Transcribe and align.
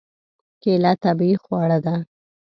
کېله 0.61 0.91
طبیعي 1.03 1.35
خواړه 1.43 1.77
ده. 1.85 1.95